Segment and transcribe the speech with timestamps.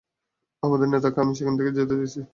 [0.63, 2.19] আমাদের নেতাকে আমি সেখানে যেতে দেখেছি।